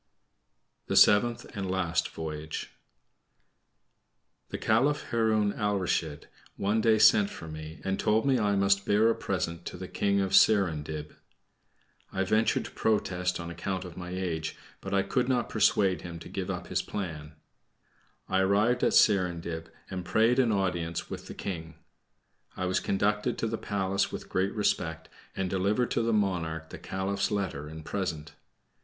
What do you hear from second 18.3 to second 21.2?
arrived at Serindib, and prayed an audience